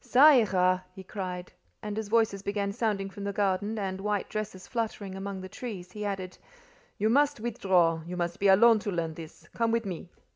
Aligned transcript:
"Ca 0.03 0.29
ira!" 0.31 0.83
he 0.95 1.03
cried; 1.03 1.51
and 1.83 1.95
as 1.99 2.07
voices 2.07 2.41
began 2.41 2.71
sounding 2.71 3.07
from 3.07 3.23
the 3.23 3.31
garden, 3.31 3.77
and 3.77 4.01
white 4.01 4.27
dresses 4.29 4.65
fluttering 4.65 5.13
among 5.13 5.41
the 5.41 5.47
trees, 5.47 5.91
he 5.91 6.03
added: 6.03 6.35
"You 6.97 7.07
must 7.07 7.39
withdraw: 7.39 8.01
you 8.07 8.17
must 8.17 8.39
be 8.39 8.47
alone 8.47 8.79
to 8.79 8.91
learn 8.91 9.13
this. 9.13 9.47
Come 9.53 9.69
with 9.71 9.85
me." 9.85 10.09